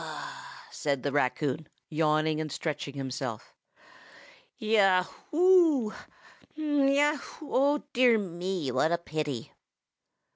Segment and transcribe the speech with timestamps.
[0.71, 3.53] said the raccoon, yawning and stretching himself.
[4.57, 5.91] "Ya a hoo!
[6.55, 7.37] Hm a yeaow!
[7.43, 8.71] oh, dear me!
[8.71, 9.51] what a pity!"